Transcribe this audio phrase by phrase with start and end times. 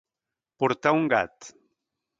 [0.63, 1.53] Portar un gat.